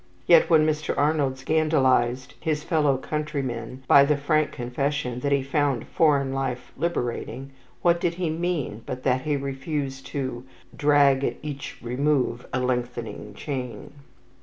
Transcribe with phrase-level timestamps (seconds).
[0.25, 0.97] Yet when Mr.
[0.97, 7.51] Arnold scandalized his fellow countrymen by the frank confession that he found foreign life "liberating,"
[7.83, 10.43] what did he mean but that he refused to
[10.75, 13.93] "drag at each remove a lengthening chain"?